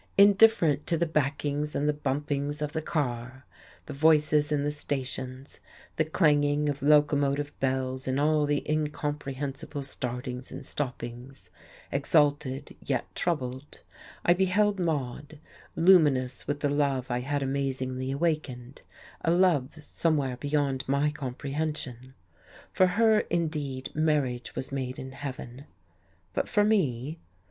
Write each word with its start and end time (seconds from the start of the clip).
Indifferent 0.17 0.87
to 0.87 0.97
the 0.97 1.05
backings 1.05 1.75
and 1.75 1.87
the 1.87 1.93
bumpings 1.93 2.59
of 2.59 2.71
the 2.73 2.81
car, 2.81 3.45
the 3.85 3.93
voices 3.93 4.51
in 4.51 4.63
the 4.63 4.71
stations, 4.71 5.59
the 5.95 6.03
clanging 6.05 6.69
of 6.69 6.81
locomotive 6.81 7.53
bells 7.59 8.07
and 8.07 8.19
all 8.19 8.47
the 8.47 8.67
incomprehensible 8.67 9.83
startings 9.83 10.51
and 10.51 10.65
stoppings, 10.65 11.51
exalted 11.91 12.75
yet 12.83 13.13
troubled 13.13 13.81
I 14.25 14.33
beheld 14.33 14.79
Maude 14.79 15.37
luminous 15.75 16.47
with 16.47 16.61
the 16.61 16.69
love 16.69 17.11
I 17.11 17.19
had 17.19 17.43
amazingly 17.43 18.11
awakened, 18.11 18.81
a 19.23 19.29
love 19.29 19.83
somewhere 19.83 20.35
beyond 20.35 20.83
my 20.89 21.11
comprehension. 21.11 22.15
For 22.73 22.87
her 22.87 23.19
indeed 23.29 23.91
marriage 23.93 24.55
was 24.55 24.71
made 24.71 24.97
in 24.97 25.11
heaven. 25.11 25.65
But 26.33 26.49
for 26.49 26.63
me? 26.63 27.19